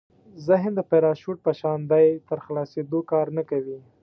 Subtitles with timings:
[0.47, 3.77] ذهن د پراشوټ په شان دی تر خلاصېدو کار نه کوي.